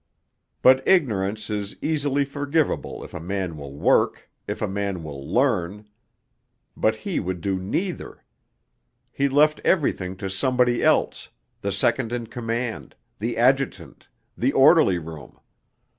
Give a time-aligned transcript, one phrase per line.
[0.63, 5.87] But ignorance is easily forgivable if a man will work, if a man will learn.
[6.75, 8.23] But he would neither.
[9.11, 11.29] He left everything to somebody else,
[11.61, 15.39] the second in command, the adjutant, the orderly room.